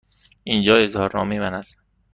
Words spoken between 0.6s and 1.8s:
اظهارنامه من است.